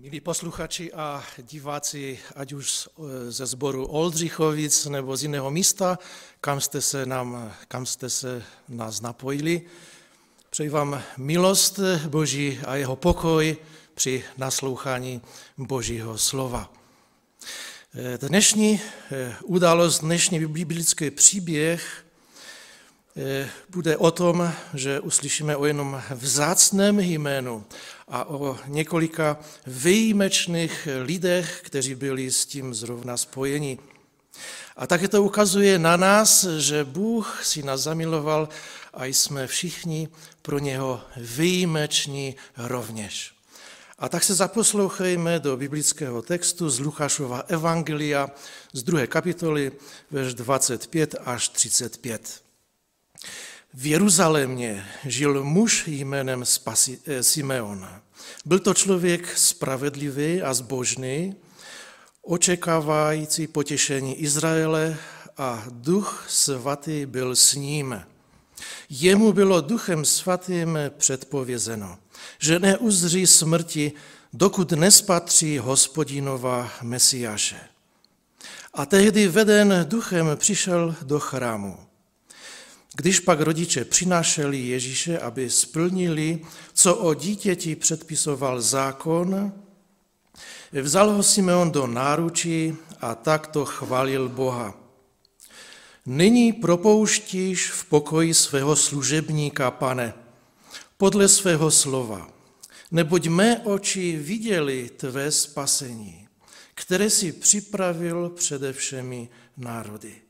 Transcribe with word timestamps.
Milí 0.00 0.20
posluchači 0.20 0.92
a 0.92 1.24
diváci, 1.42 2.18
ať 2.36 2.52
už 2.52 2.88
ze 3.28 3.46
sboru 3.46 3.86
Oldřichovic 3.86 4.86
nebo 4.86 5.16
z 5.16 5.22
jiného 5.22 5.50
místa, 5.50 5.98
kam 6.40 6.60
jste 6.60 6.80
se, 6.80 7.06
nám, 7.06 7.52
kam 7.68 7.86
jste 7.86 8.10
se 8.10 8.42
nás 8.68 9.00
napojili, 9.00 9.62
přeji 10.50 10.68
vám 10.68 11.02
milost 11.16 11.80
Boží 12.08 12.58
a 12.66 12.74
jeho 12.76 12.96
pokoj 12.96 13.56
při 13.94 14.24
naslouchání 14.38 15.22
Božího 15.58 16.18
slova. 16.18 16.72
Dnešní 18.20 18.80
událost, 19.44 20.00
dnešní 20.00 20.46
biblický 20.46 21.10
příběh 21.10 22.04
bude 23.68 23.96
o 23.96 24.10
tom, 24.10 24.52
že 24.74 25.00
uslyšíme 25.00 25.56
o 25.56 25.66
jenom 25.66 26.02
vzácném 26.10 27.00
jménu 27.00 27.64
a 28.08 28.24
o 28.24 28.58
několika 28.66 29.36
výjimečných 29.66 30.88
lidech, 31.02 31.60
kteří 31.64 31.94
byli 31.94 32.30
s 32.30 32.46
tím 32.46 32.74
zrovna 32.74 33.16
spojeni. 33.16 33.78
A 34.76 34.86
také 34.86 35.08
to 35.08 35.22
ukazuje 35.22 35.78
na 35.78 35.96
nás, 35.96 36.44
že 36.44 36.84
Bůh 36.84 37.40
si 37.44 37.62
nás 37.62 37.80
zamiloval 37.80 38.48
a 38.94 39.04
jsme 39.04 39.46
všichni 39.46 40.08
pro 40.42 40.58
něho 40.58 41.00
výjimeční 41.16 42.36
rovněž. 42.56 43.32
A 43.98 44.08
tak 44.08 44.24
se 44.24 44.34
zaposlouchejme 44.34 45.38
do 45.38 45.56
biblického 45.56 46.22
textu 46.22 46.70
z 46.70 46.80
Lukášova 46.80 47.38
Evangelia 47.48 48.30
z 48.72 48.82
druhé 48.82 49.06
kapitoly, 49.06 49.72
verš 50.10 50.34
25 50.34 51.14
až 51.24 51.48
35. 51.48 52.49
V 53.74 53.86
Jeruzalémě 53.86 54.86
žil 55.04 55.44
muž 55.44 55.84
jménem 55.86 56.44
Spasi, 56.44 57.00
eh, 57.06 57.22
Simeon. 57.22 57.88
Byl 58.44 58.58
to 58.58 58.74
člověk 58.74 59.38
spravedlivý 59.38 60.42
a 60.42 60.54
zbožný, 60.54 61.34
očekávající 62.22 63.46
potěšení 63.46 64.20
Izraele 64.20 64.96
a 65.36 65.64
duch 65.70 66.26
svatý 66.28 67.06
byl 67.06 67.36
s 67.36 67.54
ním. 67.54 68.02
Jemu 68.90 69.32
bylo 69.32 69.60
duchem 69.60 70.04
svatým 70.04 70.78
předpovězeno, 70.96 71.98
že 72.38 72.58
neuzří 72.58 73.26
smrti, 73.26 73.92
dokud 74.32 74.72
nespatří 74.72 75.58
hospodinova 75.58 76.72
Mesiáše. 76.82 77.60
A 78.74 78.86
tehdy 78.86 79.28
veden 79.28 79.86
duchem 79.88 80.26
přišel 80.36 80.94
do 81.02 81.20
chrámu. 81.20 81.89
Když 83.00 83.20
pak 83.20 83.40
rodiče 83.40 83.84
přinášeli 83.84 84.58
Ježíše, 84.58 85.18
aby 85.18 85.50
splnili, 85.50 86.40
co 86.72 86.96
o 86.96 87.14
dítěti 87.14 87.76
předpisoval 87.76 88.60
zákon, 88.60 89.52
vzal 90.82 91.10
ho 91.10 91.22
Simeon 91.22 91.70
do 91.70 91.86
náručí 91.86 92.76
a 93.00 93.14
takto 93.14 93.64
chválil 93.64 94.28
Boha. 94.28 94.74
Nyní 96.06 96.52
propouštíš 96.52 97.70
v 97.70 97.84
pokoji 97.84 98.34
svého 98.34 98.76
služebníka, 98.76 99.70
pane, 99.70 100.14
podle 100.96 101.28
svého 101.28 101.70
slova, 101.70 102.28
neboť 102.90 103.26
mé 103.26 103.58
oči 103.64 104.16
viděli 104.16 104.90
tvé 104.96 105.30
spasení, 105.32 106.28
které 106.74 107.10
si 107.10 107.32
připravil 107.32 108.28
přede 108.28 108.72
všemi 108.72 109.28
národy 109.56 110.29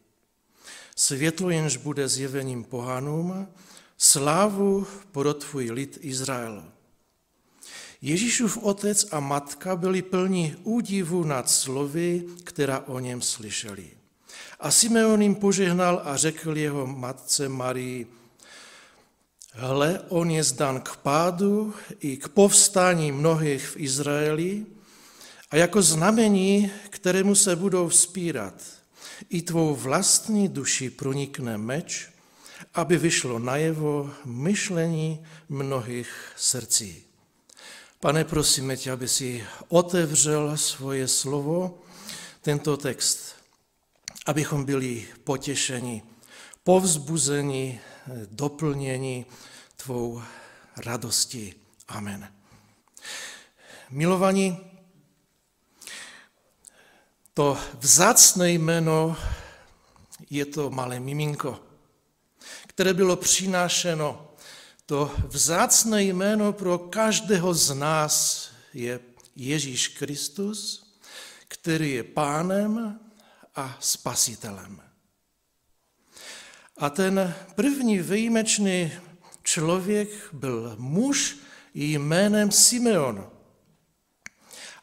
světlo 1.01 1.51
jenž 1.51 1.77
bude 1.77 2.09
zjevením 2.09 2.65
pohanům, 2.65 3.49
slávu 3.99 4.87
pro 5.13 5.35
tvůj 5.35 5.71
lid 5.71 5.99
Izrael. 6.01 6.65
Ježíšův 8.03 8.57
otec 8.57 9.07
a 9.13 9.21
matka 9.21 9.77
byli 9.77 10.03
plní 10.03 10.57
údivu 10.63 11.25
nad 11.25 11.51
slovy, 11.51 12.25
která 12.45 12.79
o 12.79 12.99
něm 12.99 13.23
slyšeli. 13.23 13.91
A 14.61 14.71
Simeon 14.71 15.23
jim 15.23 15.35
požehnal 15.35 16.03
a 16.05 16.17
řekl 16.17 16.57
jeho 16.57 16.87
matce 16.87 17.49
Marii, 17.49 18.07
hle, 19.53 20.01
on 20.09 20.31
je 20.31 20.45
zdan 20.45 20.81
k 20.81 20.97
pádu 20.97 21.75
i 22.01 22.17
k 22.17 22.29
povstání 22.29 23.13
mnohých 23.13 23.69
v 23.69 23.77
Izraeli 23.77 24.67
a 25.51 25.57
jako 25.57 25.83
znamení, 25.83 26.71
kterému 26.91 27.35
se 27.35 27.57
budou 27.57 27.89
vzpírat– 27.89 28.55
i 29.29 29.43
tvou 29.43 29.75
vlastní 29.75 30.49
duši 30.49 30.91
pronikne 30.91 31.59
meč, 31.59 32.09
aby 32.75 32.99
vyšlo 32.99 33.39
najevo 33.39 34.11
myšlení 34.25 35.25
mnohých 35.49 36.33
srdcí. 36.37 37.05
Pane, 38.01 38.25
prosíme 38.25 38.77
tě, 38.77 38.91
aby 38.93 39.09
si 39.09 39.45
otevřel 39.69 40.57
svoje 40.57 41.09
slovo, 41.09 41.79
tento 42.43 42.77
text, 42.77 43.37
abychom 44.27 44.65
byli 44.65 45.09
potěšeni, 45.25 46.03
povzbuzeni, 46.65 47.81
doplněni 48.31 49.27
tvou 49.77 50.23
radostí. 50.77 51.55
Amen. 51.89 52.33
Milovaní, 53.91 54.70
to 57.35 57.59
vzácné 57.79 58.51
jméno 58.51 59.17
je 60.31 60.47
to 60.47 60.71
malé 60.71 61.01
miminko, 61.01 61.61
které 62.67 62.95
bylo 62.95 63.17
přinášeno. 63.17 64.35
To 64.87 65.15
vzácné 65.27 66.03
jméno 66.03 66.53
pro 66.53 66.79
každého 66.79 67.55
z 67.55 67.75
nás 67.75 68.49
je 68.75 69.01
Ježíš 69.37 69.89
Kristus, 69.89 70.87
který 71.49 71.93
je 71.93 72.05
pánem 72.05 73.01
a 73.55 73.77
spasitelem. 73.81 74.83
A 76.77 76.91
ten 76.91 77.35
první 77.55 77.99
výjimečný 77.99 78.93
člověk 79.43 80.09
byl 80.33 80.75
muž 80.79 81.37
jménem 81.75 82.51
Simeon. 82.51 83.31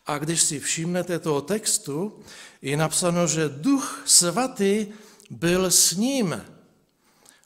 A 0.07 0.17
když 0.17 0.41
si 0.41 0.59
všimnete 0.59 1.19
toho 1.19 1.41
textu, 1.41 2.23
je 2.61 2.77
napsáno, 2.77 3.27
že 3.27 3.49
duch 3.49 4.03
svatý 4.05 4.87
byl 5.29 5.71
s 5.71 5.91
ním. 5.91 6.45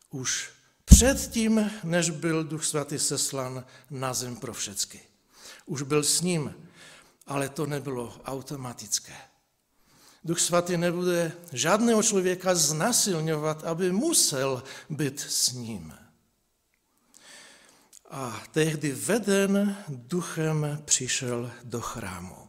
Už 0.09 0.49
předtím, 0.85 1.71
než 1.83 2.09
byl 2.09 2.43
duch 2.43 2.65
svatý 2.65 2.99
seslan 2.99 3.65
na 3.89 4.13
zem 4.13 4.35
pro 4.35 4.53
všecky. 4.53 4.99
Už 5.65 5.81
byl 5.81 6.03
s 6.03 6.21
ním, 6.21 6.53
ale 7.27 7.49
to 7.49 7.65
nebylo 7.65 8.21
automatické. 8.25 9.15
Duch 10.23 10.39
svatý 10.39 10.77
nebude 10.77 11.31
žádného 11.51 12.03
člověka 12.03 12.55
znasilňovat, 12.55 13.63
aby 13.63 13.91
musel 13.91 14.63
být 14.89 15.19
s 15.19 15.51
ním. 15.51 15.93
A 18.11 18.43
tehdy 18.51 18.91
veden 18.91 19.77
duchem 19.87 20.81
přišel 20.85 21.51
do 21.63 21.81
chrámu. 21.81 22.40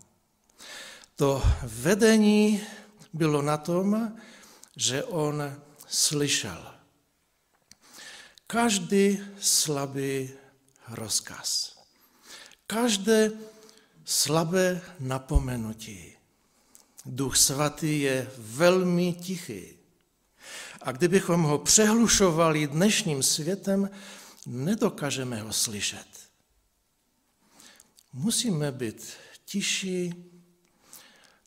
To 1.23 1.43
vedení 1.63 2.61
bylo 3.13 3.43
na 3.43 3.57
tom, 3.57 4.19
že 4.77 5.05
on 5.05 5.39
slyšel 5.89 6.75
každý 8.47 9.23
slabý 9.41 10.31
rozkaz, 10.89 11.79
každé 12.67 13.31
slabé 14.05 14.83
napomenutí. 14.99 16.13
Duch 17.07 17.37
svatý 17.37 18.01
je 18.01 18.31
velmi 18.39 19.13
tichý. 19.13 19.79
A 20.83 20.93
kdybychom 20.93 21.43
ho 21.43 21.59
přehlušovali 21.59 22.67
dnešním 22.67 23.23
světem, 23.23 23.91
nedokážeme 24.47 25.43
ho 25.43 25.53
slyšet. 25.53 26.07
Musíme 28.13 28.73
být 28.73 29.13
tiší, 29.45 30.32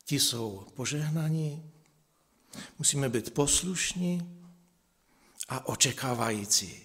ti 0.06 0.20
jsou 0.20 0.68
požehnaní, 0.74 1.72
musíme 2.80 3.10
být 3.10 3.34
poslušní 3.34 4.42
a 5.48 5.68
očekávající. 5.68 6.82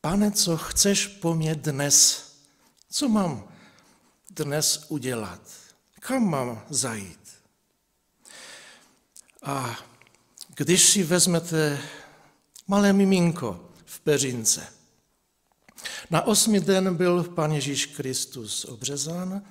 Pane, 0.00 0.30
co 0.30 0.56
chceš 0.56 1.06
po 1.06 1.34
mně 1.34 1.54
dnes? 1.54 2.28
Co 2.90 3.08
mám 3.08 3.48
dnes 4.30 4.86
udělat? 4.88 5.40
Kam 6.00 6.24
mám 6.30 6.64
zajít? 6.70 7.28
A 9.42 9.78
když 10.54 10.88
si 10.88 11.02
vezmete 11.02 11.80
malé 12.66 12.92
miminko 12.92 13.70
v 13.84 14.00
peřince, 14.00 14.72
na 16.10 16.22
osmi 16.22 16.60
den 16.60 16.96
byl 16.96 17.24
Pan 17.24 17.52
Ježíš 17.52 17.86
Kristus 17.86 18.64
obřezán 18.64 19.42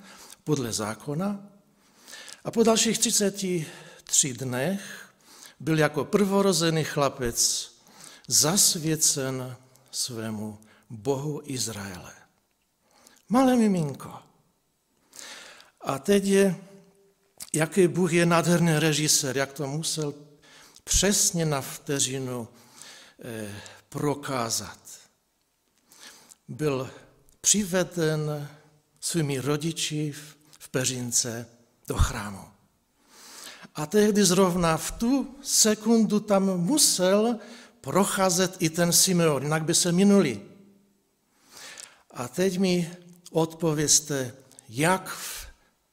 podle 0.44 0.72
zákona 0.72 1.57
a 2.44 2.50
po 2.50 2.62
dalších 2.62 2.98
33 2.98 4.32
dnech 4.32 5.10
byl 5.60 5.78
jako 5.78 6.04
prvorozený 6.04 6.84
chlapec 6.84 7.70
zasvěcen 8.28 9.56
svému 9.90 10.58
Bohu 10.90 11.42
Izraele. 11.44 12.12
Malé 13.28 13.56
miminko. 13.56 14.14
A 15.80 15.98
teď 15.98 16.24
je, 16.24 16.56
jaký 17.52 17.88
Bůh 17.88 18.12
je 18.12 18.26
nádherný 18.26 18.78
režisér, 18.78 19.36
jak 19.36 19.52
to 19.52 19.66
musel 19.66 20.14
přesně 20.84 21.46
na 21.46 21.60
vteřinu 21.60 22.48
eh, 23.24 23.54
prokázat. 23.88 24.78
Byl 26.48 26.90
přiveden 27.40 28.48
svými 29.00 29.38
rodiči 29.38 30.12
v 30.58 30.68
Peřince 30.68 31.57
do 31.88 31.96
chrámu. 31.96 32.44
A 33.74 33.86
tehdy 33.86 34.24
zrovna 34.24 34.76
v 34.76 34.90
tu 34.90 35.10
sekundu 35.42 36.20
tam 36.20 36.44
musel 36.60 37.38
procházet 37.80 38.56
i 38.58 38.70
ten 38.70 38.92
Simeon, 38.92 39.42
jinak 39.42 39.64
by 39.64 39.74
se 39.74 39.92
minuli. 39.92 40.42
A 42.10 42.28
teď 42.28 42.58
mi 42.58 42.90
odpověste, 43.30 44.34
jak 44.68 45.18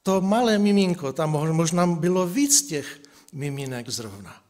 to 0.03 0.21
malé 0.21 0.57
miminko, 0.57 1.13
tam 1.13 1.31
možná 1.31 1.87
bylo 1.87 2.27
víc 2.27 2.67
těch 2.67 2.99
miminek 3.33 3.89
zrovna. 3.89 4.41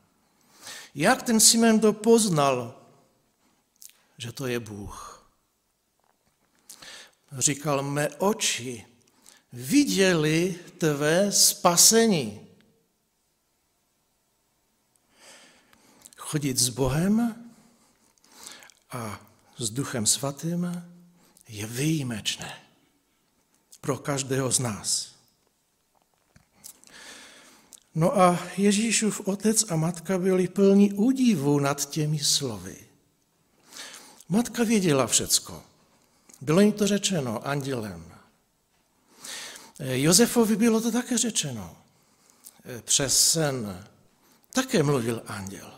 Jak 0.96 1.24
ten 1.24 1.40
Simeon 1.40 1.80
to 1.80 1.94
poznal, 1.94 2.82
že 4.18 4.32
to 4.32 4.48
je 4.48 4.60
Bůh? 4.60 5.28
Říkal, 7.38 7.84
mé 7.84 8.10
oči 8.10 8.95
viděli 9.56 10.60
tvé 10.78 11.32
spasení. 11.32 12.48
Chodit 16.18 16.58
s 16.58 16.70
Bohem 16.70 17.46
a 18.92 19.22
s 19.58 19.70
Duchem 19.70 20.06
Svatým 20.06 20.84
je 21.48 21.66
výjimečné 21.66 22.62
pro 23.82 23.98
každého 23.98 24.52
z 24.52 24.60
nás. 24.60 25.16
No 27.96 28.20
a 28.20 28.40
Ježíšův 28.58 29.28
otec 29.28 29.72
a 29.72 29.76
matka 29.76 30.18
byli 30.18 30.48
plní 30.48 30.94
údivu 30.94 31.60
nad 31.60 31.90
těmi 31.90 32.20
slovy. 32.20 32.88
Matka 34.30 34.64
věděla 34.64 35.08
všecko. 35.08 35.64
Bylo 36.42 36.60
jim 36.60 36.72
to 36.72 36.88
řečeno 36.88 37.48
andělem. 37.48 38.15
Josefovi 39.80 40.56
bylo 40.56 40.82
to 40.82 40.92
také 40.92 41.18
řečeno. 41.18 41.78
Přes 42.82 43.32
sen 43.32 43.88
také 44.52 44.84
mluvil 44.84 45.24
anděl. 45.28 45.74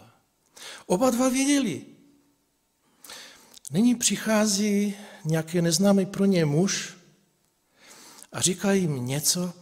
Oba 0.85 1.09
dva 1.09 1.29
věděli. 1.29 1.85
Nyní 3.71 3.95
přichází 3.95 4.95
nějaký 5.25 5.61
neznámý 5.61 6.05
pro 6.05 6.25
ně 6.25 6.45
muž 6.45 6.93
a 8.31 8.41
říká 8.41 8.71
jim 8.71 9.05
něco, 9.05 9.53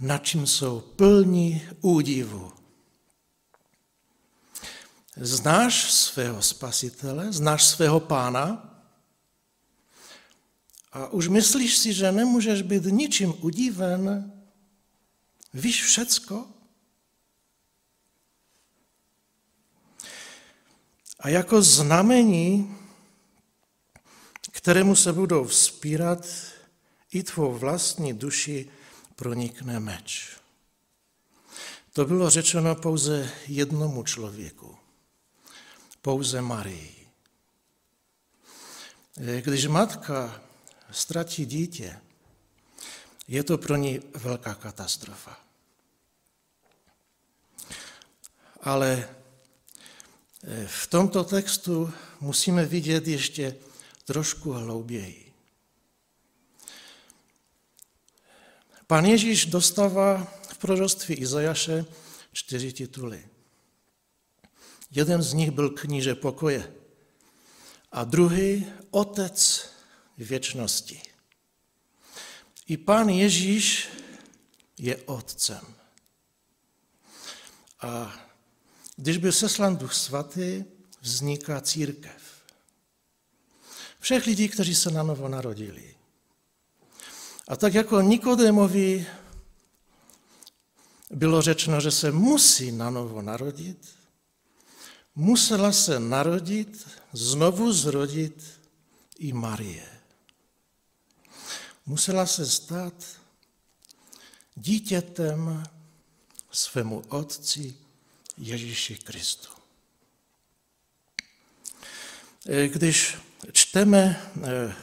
na 0.00 0.18
čím 0.18 0.46
jsou 0.46 0.80
plní 0.80 1.68
údivu. 1.80 2.52
Znáš 5.16 5.92
svého 5.92 6.42
spasitele, 6.42 7.32
znáš 7.32 7.64
svého 7.66 8.00
pána 8.00 8.69
a 10.92 11.08
už 11.08 11.28
myslíš 11.28 11.76
si, 11.76 11.92
že 11.92 12.12
nemůžeš 12.12 12.62
být 12.62 12.84
ničím 12.84 13.34
udiven, 13.40 14.32
víš 15.54 15.84
všecko? 15.84 16.46
A 21.20 21.28
jako 21.28 21.62
znamení, 21.62 22.76
kterému 24.52 24.96
se 24.96 25.12
budou 25.12 25.44
vzpírat, 25.44 26.26
i 27.12 27.22
tvou 27.22 27.54
vlastní 27.54 28.12
duši 28.12 28.70
pronikne 29.16 29.80
meč. 29.80 30.36
To 31.92 32.04
bylo 32.04 32.30
řečeno 32.30 32.74
pouze 32.74 33.30
jednomu 33.46 34.02
člověku, 34.02 34.78
pouze 36.02 36.40
Marii. 36.40 37.08
Když 39.40 39.66
matka 39.66 40.42
ztratí 40.92 41.46
dítě, 41.46 42.00
je 43.28 43.42
to 43.42 43.58
pro 43.58 43.76
ní 43.76 44.00
velká 44.14 44.54
katastrofa. 44.54 45.40
Ale 48.62 49.08
eh, 50.44 50.66
v 50.66 50.86
tomto 50.86 51.24
textu 51.24 51.92
musíme 52.20 52.66
vidět 52.66 53.08
ještě 53.08 53.56
trošku 54.04 54.52
hlouběji. 54.52 55.32
Pan 58.86 59.04
Ježíš 59.04 59.46
dostává 59.46 60.24
v 60.52 60.58
proroctví 60.58 61.14
Izajaše 61.14 61.84
čtyři 62.32 62.72
tituly. 62.72 63.28
Jeden 64.90 65.22
z 65.22 65.32
nich 65.32 65.50
byl 65.50 65.70
kníže 65.70 66.14
pokoje 66.14 66.74
a 67.92 68.04
druhý 68.04 68.66
otec 68.90 69.70
věčnosti. 70.24 71.02
I 72.66 72.76
pán 72.76 73.08
Ježíš 73.08 73.88
je 74.78 74.96
otcem. 74.96 75.74
A 77.80 78.14
když 78.96 79.16
byl 79.16 79.32
seslan 79.32 79.76
Duch 79.76 79.94
Svatý, 79.94 80.64
vzniká 81.00 81.60
církev. 81.60 82.22
Všech 84.00 84.26
lidí, 84.26 84.48
kteří 84.48 84.74
se 84.74 84.90
na 84.90 85.02
novo 85.02 85.28
narodili. 85.28 85.94
A 87.48 87.56
tak 87.56 87.74
jako 87.74 88.00
Nikodémovi 88.00 89.06
bylo 91.10 91.42
řečeno, 91.42 91.80
že 91.80 91.90
se 91.90 92.12
musí 92.12 92.72
na 92.72 92.90
novo 92.90 93.22
narodit, 93.22 93.94
musela 95.14 95.72
se 95.72 96.00
narodit, 96.00 96.88
znovu 97.12 97.72
zrodit 97.72 98.60
i 99.18 99.32
Marie. 99.32 99.99
Musela 101.90 102.26
se 102.26 102.46
stát 102.46 102.94
dítětem 104.54 105.64
svému 106.50 107.02
otci 107.08 107.74
Ježíši 108.38 108.94
Kristu. 108.96 109.48
Když 112.66 113.16
čteme 113.52 114.30
eh, 114.42 114.74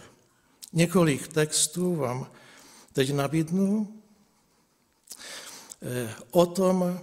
několik 0.74 1.28
textů, 1.28 1.96
vám 1.96 2.32
teď 2.94 3.14
nabídnu 3.14 4.02
eh, 5.82 6.16
o 6.32 6.46
tom, 6.46 7.00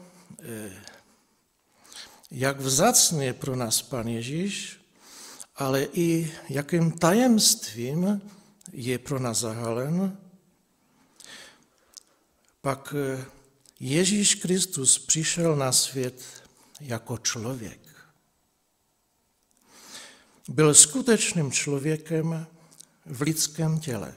jak 2.30 2.60
vzácný 2.60 3.24
je 3.24 3.32
pro 3.32 3.56
nás 3.56 3.82
Pan 3.82 4.08
Ježíš, 4.08 4.80
ale 5.56 5.84
i 5.92 6.32
jakým 6.48 6.92
tajemstvím 6.92 8.20
je 8.74 8.98
pro 8.98 9.18
nás 9.18 9.38
zahalen, 9.38 10.18
pak 12.60 12.94
eh, 12.96 13.24
Ježíš 13.80 14.34
Kristus 14.34 14.98
přišel 14.98 15.56
na 15.56 15.72
svět 15.72 16.22
jako 16.80 17.18
člověk. 17.18 17.80
Byl 20.48 20.74
skutečným 20.74 21.52
člověkem 21.52 22.46
v 23.06 23.22
lidském 23.22 23.80
těle. 23.80 24.14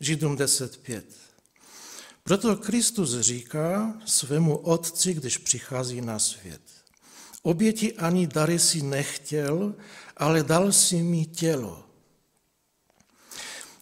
Židům 0.00 0.36
10.5. 0.36 1.02
Proto 2.22 2.56
Kristus 2.56 3.20
říká 3.20 3.94
svému 4.04 4.56
otci, 4.56 5.14
když 5.14 5.38
přichází 5.38 6.00
na 6.00 6.18
svět. 6.18 6.60
Oběti 7.42 7.92
ani 7.92 8.26
dary 8.26 8.58
si 8.58 8.82
nechtěl, 8.82 9.74
ale 10.16 10.42
dal 10.42 10.72
si 10.72 11.02
mi 11.02 11.26
tělo. 11.26 11.83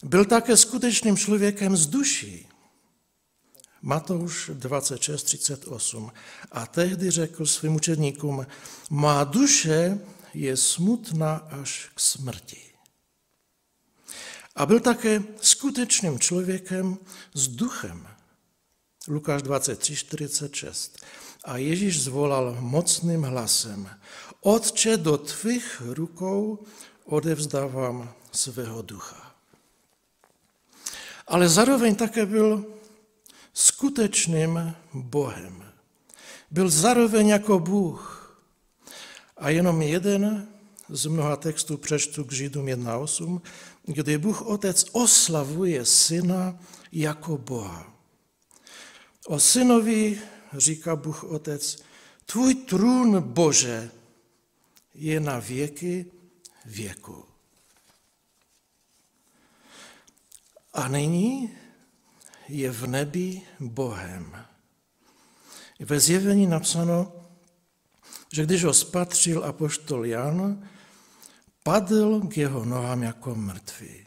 Byl 0.03 0.25
také 0.25 0.57
skutečným 0.57 1.17
člověkem 1.17 1.77
z 1.77 1.87
duší. 1.87 2.49
Matouš 3.83 4.51
26.38. 4.51 6.11
A 6.53 6.67
tehdy 6.67 7.11
řekl 7.11 7.47
svým 7.47 7.75
učedníkům, 7.75 8.47
má 8.91 9.25
duše 9.25 10.01
je 10.35 10.57
smutná 10.57 11.37
až 11.37 11.91
k 11.95 12.01
smrti. 12.01 12.61
A 14.57 14.67
byl 14.67 14.81
také 14.81 15.23
skutečným 15.41 16.19
člověkem 16.19 16.99
s 17.35 17.49
duchem. 17.49 18.09
Lukáš 19.09 19.43
23, 19.43 19.97
46. 19.97 21.07
A 21.45 21.57
Ježíš 21.57 22.03
zvolal 22.03 22.57
mocným 22.61 23.23
hlasem, 23.23 23.91
Otče, 24.41 24.97
do 24.97 25.19
tvých 25.19 25.83
rukou 25.85 26.65
odevzdávám 27.05 28.15
svého 28.33 28.83
ducha. 28.83 29.32
Ale 31.33 31.49
zároveň 31.49 31.95
také 31.95 32.27
byl 32.27 32.65
skutečným 33.53 34.75
Bohem. 34.93 35.65
Byl 36.51 36.69
zároveň 36.69 37.29
jako 37.29 37.59
Bůh. 37.59 38.19
A 39.37 39.51
jenom 39.51 39.83
jeden 39.83 40.49
z 40.89 41.07
mnoha 41.07 41.37
textů 41.37 41.77
přečtu 41.77 42.25
k 42.25 42.33
Židům 42.33 42.67
1.8, 42.67 43.41
kdy 43.85 44.19
Bůh 44.19 44.43
Otec 44.43 44.87
oslavuje 44.93 45.85
Syna 45.85 46.59
jako 46.93 47.39
Boha. 47.39 47.93
O 49.27 49.41
synovi 49.41 50.21
říká 50.53 50.97
Bůh 50.97 51.25
Otec, 51.25 51.83
tvůj 52.27 52.55
trůn, 52.55 53.21
Bože, 53.21 53.91
je 54.95 55.21
na 55.21 55.39
věky 55.39 56.07
věku. 56.65 57.32
A 60.73 60.89
nyní 60.89 61.53
je 62.49 62.71
v 62.71 62.87
nebi 62.87 63.43
Bohem. 63.61 64.45
Ve 65.81 66.01
zjevení 66.01 66.47
napsáno, 66.47 67.13
že 68.33 68.45
když 68.45 68.65
ho 68.65 68.75
spatřil 68.75 69.45
apoštol 69.45 70.07
Jan, 70.07 70.69
padl 71.63 72.21
k 72.21 72.37
jeho 72.37 72.65
nohám 72.65 73.03
jako 73.03 73.35
mrtvý. 73.35 74.07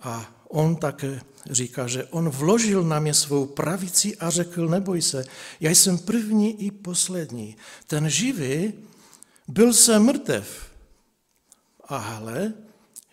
A 0.00 0.26
on 0.48 0.76
také 0.76 1.20
říká, 1.50 1.86
že 1.86 2.04
on 2.04 2.28
vložil 2.28 2.82
na 2.82 3.00
mě 3.00 3.14
svou 3.14 3.46
pravici 3.46 4.16
a 4.16 4.30
řekl, 4.30 4.68
neboj 4.68 5.02
se, 5.02 5.24
já 5.60 5.70
jsem 5.70 5.98
první 5.98 6.62
i 6.62 6.70
poslední. 6.70 7.56
Ten 7.86 8.10
živý 8.10 8.72
byl 9.48 9.72
jsem 9.72 10.02
mrtev, 10.02 10.70
ale 11.84 12.52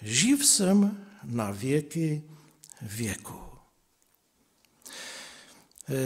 živ 0.01 0.45
jsem 0.45 1.05
na 1.23 1.51
věky 1.51 2.23
věku. 2.81 3.39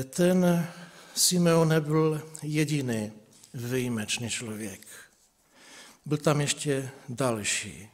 Ten 0.09 0.67
Simeon 1.15 1.67
nebyl 1.67 2.21
jediný 2.43 3.11
výjimečný 3.53 4.29
člověk. 4.29 4.81
Byl 6.05 6.17
tam 6.17 6.41
ještě 6.41 6.89
další. 7.09 7.89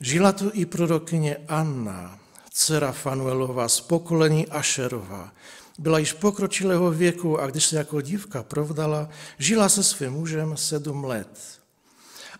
Žila 0.00 0.32
tu 0.32 0.50
i 0.54 0.66
prorokyně 0.66 1.36
Anna, 1.48 2.20
dcera 2.50 2.92
Fanuelova 2.92 3.68
z 3.68 3.80
pokolení 3.80 4.48
Ašerova. 4.48 5.32
Byla 5.78 5.98
již 5.98 6.12
pokročilého 6.12 6.90
věku 6.90 7.40
a 7.40 7.46
když 7.46 7.64
se 7.64 7.76
jako 7.76 8.00
dívka 8.00 8.42
provdala, 8.42 9.08
žila 9.38 9.68
se 9.68 9.84
svým 9.84 10.12
mužem 10.12 10.56
sedm 10.56 11.04
let. 11.04 11.59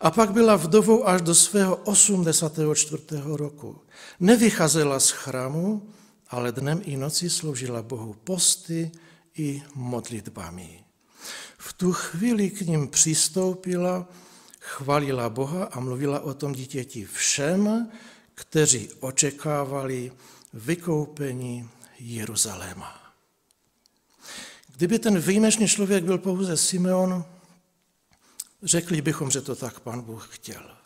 A 0.01 0.11
pak 0.11 0.33
byla 0.33 0.57
vdovou 0.57 1.09
až 1.09 1.23
do 1.23 1.35
svého 1.35 1.77
84. 1.77 3.03
roku. 3.25 3.79
Nevycházela 4.21 5.01
z 5.01 5.11
chrámu, 5.11 5.93
ale 6.29 6.53
dnem 6.53 6.81
i 6.85 6.97
noci 6.97 7.31
sloužila 7.31 7.83
Bohu 7.83 8.17
posty 8.25 8.91
i 9.39 9.63
modlitbami. 9.75 10.85
V 11.59 11.73
tu 11.73 11.93
chvíli 11.93 12.51
k 12.51 12.61
ním 12.61 12.89
přistoupila, 12.89 14.09
chvalila 14.61 15.29
Boha 15.29 15.65
a 15.65 15.81
mluvila 15.81 16.21
o 16.21 16.35
tom 16.35 16.53
dítěti 16.53 17.05
všem, 17.05 17.91
kteří 18.35 18.89
očekávali 19.01 20.13
vykoupení 20.53 21.69
Jeruzaléma. 21.99 23.13
Kdyby 24.77 24.99
ten 24.99 25.19
výjimečný 25.19 25.69
člověk 25.69 26.05
byl 26.05 26.19
pouze 26.19 26.57
Simeon, 26.57 27.25
řekli 28.63 29.03
bychom, 29.03 29.31
že 29.31 29.41
to 29.41 29.57
tak 29.57 29.81
pan 29.81 30.01
Bůh 30.01 30.29
chtěl. 30.31 30.77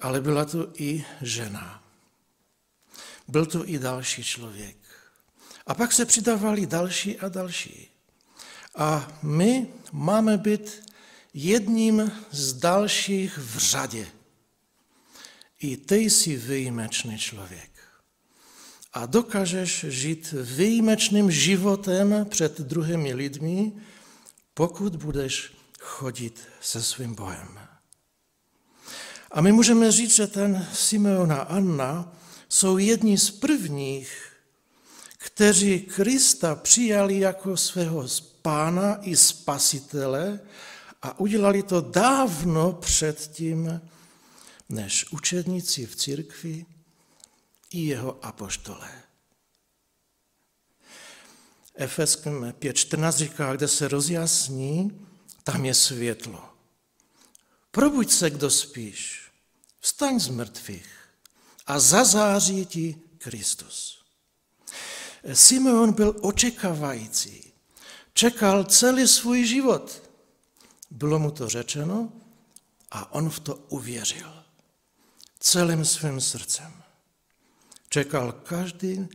Ale 0.00 0.20
byla 0.20 0.44
to 0.44 0.72
i 0.74 1.04
žena. 1.22 1.82
Byl 3.28 3.46
to 3.46 3.68
i 3.68 3.78
další 3.78 4.24
člověk. 4.24 4.76
A 5.66 5.74
pak 5.74 5.92
se 5.92 6.04
přidávali 6.04 6.66
další 6.66 7.18
a 7.18 7.28
další. 7.28 7.90
A 8.76 9.18
my 9.22 9.66
máme 9.92 10.38
být 10.38 10.92
jedním 11.34 12.12
z 12.30 12.52
dalších 12.52 13.38
v 13.38 13.58
řadě. 13.58 14.06
I 15.60 15.76
ty 15.76 15.96
jsi 15.96 16.36
výjimečný 16.36 17.18
člověk. 17.18 17.70
A 18.92 19.06
dokážeš 19.06 19.84
žít 19.88 20.34
výjimečným 20.42 21.30
životem 21.30 22.26
před 22.30 22.60
druhými 22.60 23.14
lidmi, 23.14 23.72
pokud 24.54 24.96
budeš 24.96 25.52
chodit 25.86 26.48
se 26.60 26.82
svým 26.82 27.14
Bohem. 27.14 27.58
A 29.30 29.40
my 29.40 29.52
můžeme 29.52 29.92
říct, 29.92 30.14
že 30.14 30.26
ten 30.26 30.68
Simeon 30.72 31.32
a 31.32 31.36
Anna 31.36 32.12
jsou 32.48 32.78
jedni 32.78 33.18
z 33.18 33.30
prvních, 33.30 34.32
kteří 35.18 35.80
Krista 35.80 36.54
přijali 36.54 37.18
jako 37.18 37.56
svého 37.56 38.06
pána 38.42 38.98
i 39.02 39.16
spasitele 39.16 40.40
a 41.02 41.20
udělali 41.20 41.62
to 41.62 41.80
dávno 41.80 42.72
předtím, 42.72 43.80
než 44.68 45.12
učedníci 45.12 45.86
v 45.86 45.96
církvi 45.96 46.66
i 47.70 47.80
jeho 47.80 48.24
apoštole. 48.24 48.88
Efeským 51.74 52.40
5.14 52.60 53.12
říká, 53.12 53.56
kde 53.56 53.68
se 53.68 53.88
rozjasní, 53.88 55.05
tam 55.46 55.64
je 55.64 55.74
světlo. 55.74 56.44
Probuď 57.70 58.10
se, 58.10 58.30
kdo 58.30 58.50
spíš, 58.50 59.30
vstaň 59.80 60.20
z 60.20 60.28
mrtvých 60.28 60.90
a 61.66 61.78
zazáří 61.78 62.66
ti 62.66 62.96
Kristus. 63.18 64.04
Simeon 65.32 65.92
byl 65.92 66.16
očekávající, 66.20 67.52
čekal 68.12 68.64
celý 68.64 69.08
svůj 69.08 69.44
život. 69.44 70.02
Bylo 70.90 71.18
mu 71.18 71.30
to 71.30 71.48
řečeno 71.48 72.12
a 72.90 73.12
on 73.12 73.30
v 73.30 73.40
to 73.40 73.54
uvěřil 73.54 74.44
celým 75.40 75.84
svým 75.84 76.20
srdcem. 76.20 76.82
Čekal 77.88 78.32
každý 78.32 79.08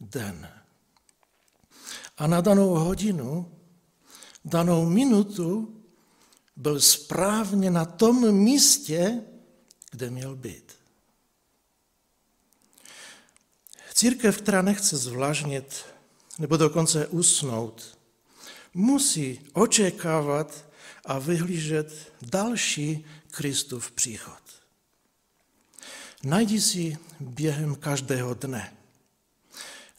den. 0.00 0.50
A 2.18 2.26
na 2.26 2.40
danou 2.40 2.68
hodinu, 2.68 3.55
danou 4.46 4.86
minutu 4.86 5.74
byl 6.56 6.80
správně 6.80 7.70
na 7.70 7.84
tom 7.84 8.32
místě, 8.32 9.22
kde 9.90 10.10
měl 10.10 10.36
být. 10.36 10.72
Církev, 13.94 14.42
která 14.42 14.62
nechce 14.62 14.96
zvláštnit 14.96 15.84
nebo 16.38 16.56
dokonce 16.56 17.06
usnout, 17.06 17.98
musí 18.74 19.40
očekávat 19.52 20.64
a 21.04 21.18
vyhlížet 21.18 22.12
další 22.22 23.04
Kristův 23.30 23.90
příchod. 23.90 24.42
Najdi 26.22 26.60
si 26.60 26.98
během 27.20 27.74
každého 27.74 28.34
dne 28.34 28.76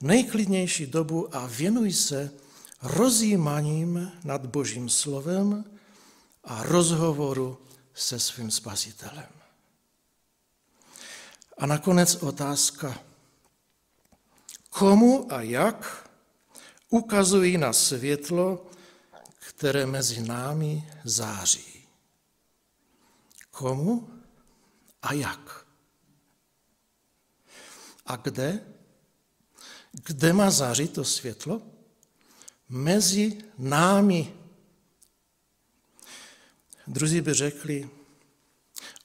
nejklidnější 0.02 0.86
dobu 0.86 1.36
a 1.36 1.48
věnuj 1.48 1.94
se 1.94 2.32
rozjímaním 2.82 4.12
nad 4.24 4.46
Božím 4.46 4.90
slovem 4.90 5.66
a 6.44 6.64
rozhovoru 6.64 7.58
se 7.94 8.20
svým 8.20 8.52
spasitelem. 8.52 9.30
A 11.58 11.66
nakonec 11.66 12.16
otázka, 12.16 13.00
komu 14.70 15.34
a 15.34 15.42
jak 15.42 16.10
ukazují 16.90 17.58
na 17.58 17.74
světlo, 17.74 18.66
které 19.40 19.86
mezi 19.86 20.22
námi 20.22 20.92
září. 21.04 21.88
Komu 23.52 24.10
a 25.02 25.14
jak? 25.14 25.66
A 28.06 28.16
kde? 28.16 28.62
Kde 29.92 30.34
má 30.34 30.52
zářit 30.52 30.94
to 30.94 31.04
světlo? 31.04 31.62
Mezi 32.70 33.38
námi. 33.58 34.34
Druzí 36.88 37.22
by 37.22 37.34
řekli, 37.34 37.90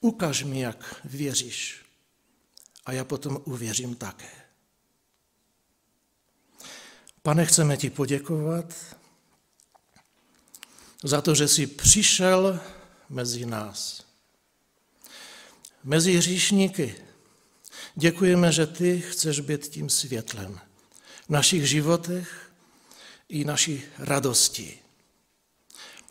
ukaž 0.01 0.43
mi, 0.43 0.59
jak 0.59 1.01
věříš. 1.05 1.85
A 2.85 2.91
já 2.91 3.03
potom 3.03 3.41
uvěřím 3.45 3.95
také. 3.95 4.29
Pane, 7.21 7.45
chceme 7.45 7.77
ti 7.77 7.89
poděkovat 7.89 8.97
za 11.03 11.21
to, 11.21 11.35
že 11.35 11.47
jsi 11.47 11.67
přišel 11.67 12.59
mezi 13.09 13.45
nás. 13.45 14.05
Mezi 15.83 16.13
hříšníky, 16.13 16.95
Děkujeme, 17.95 18.51
že 18.51 18.67
ty 18.67 19.01
chceš 19.01 19.39
být 19.39 19.67
tím 19.67 19.89
světlem 19.89 20.59
v 21.25 21.29
našich 21.29 21.69
životech 21.69 22.51
i 23.33 23.45
naší 23.45 23.83
radosti. 23.97 24.79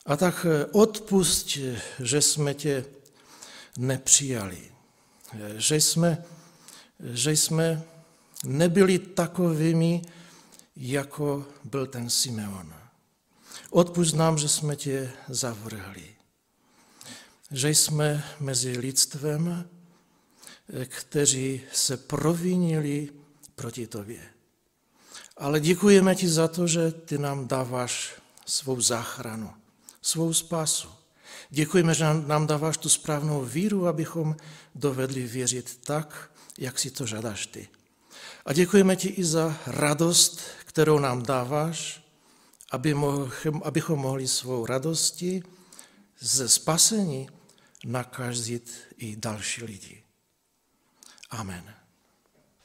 A 0.07 0.17
tak 0.17 0.47
odpust, 0.73 1.59
že 2.03 2.23
jsme 2.23 2.55
tě 2.55 2.85
nepřijali, 3.79 4.73
že 5.57 5.77
jsme, 5.77 6.25
že 7.01 7.31
jsme 7.33 7.83
nebyli 8.45 8.99
takovými, 8.99 10.03
jako 10.77 11.47
byl 11.65 11.87
ten 11.87 12.11
Simeon. 12.11 12.75
Odpust 13.71 14.15
nám, 14.15 14.39
že 14.39 14.49
jsme 14.49 14.77
tě 14.77 15.13
zavrhli, 15.29 16.15
že 17.51 17.71
jsme 17.71 18.25
mezi 18.41 18.79
lidstvem, 18.79 19.71
kteří 20.87 21.61
se 21.73 21.97
provinili 21.97 23.09
proti 23.55 23.87
tobě. 23.87 24.21
Ale 25.37 25.61
děkujeme 25.61 26.15
ti 26.15 26.29
za 26.29 26.49
to, 26.49 26.67
že 26.67 26.91
ty 26.93 27.19
nám 27.19 27.49
dáváš 27.49 28.15
svou 28.47 28.81
záchranu, 28.81 29.53
svou 30.03 30.33
spásu. 30.33 30.89
Děkujeme, 31.51 31.95
že 31.95 32.05
nám 32.27 32.47
dáváš 32.47 32.77
tu 32.77 32.89
správnou 32.89 33.45
víru, 33.45 33.87
abychom 33.87 34.37
dovedli 34.75 35.23
věřit 35.23 35.79
tak, 35.85 36.31
jak 36.59 36.79
si 36.79 36.91
to 36.91 37.07
žádáš 37.07 37.47
ty. 37.47 37.69
A 38.47 38.53
děkujeme 38.53 38.97
ti 38.97 39.09
i 39.09 39.25
za 39.25 39.57
radost, 39.67 40.41
kterou 40.65 40.99
nám 40.99 41.23
dáváš, 41.23 42.03
aby 42.71 42.97
abychom 43.63 43.99
mohli 43.99 44.29
svou 44.29 44.67
radosti 44.67 45.43
ze 46.21 46.49
spasení 46.49 47.29
nakazit 47.85 48.73
i 48.97 49.17
další 49.17 49.65
lidi. 49.65 50.03
Amen. 51.31 51.82